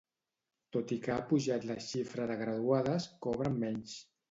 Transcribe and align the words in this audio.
Tot 0.75 0.93
i 0.95 0.97
que 1.03 1.13
ha 1.15 1.27
pujat 1.33 1.69
la 1.73 1.77
xifra 1.89 2.27
de 2.33 2.39
graduades, 2.41 3.09
cobren 3.29 3.63
menys. 3.67 3.97